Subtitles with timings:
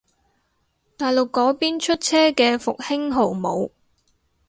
[0.97, 3.69] 大陸嗰邊出車嘅復興號冇